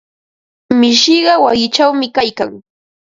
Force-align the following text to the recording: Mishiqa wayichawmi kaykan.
Mishiqa 0.79 1.33
wayichawmi 1.43 2.07
kaykan. 2.15 2.51